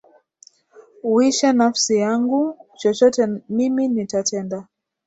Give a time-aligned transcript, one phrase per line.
[1.03, 4.67] Uishe nafsi yangu, chochote mimi nitatenda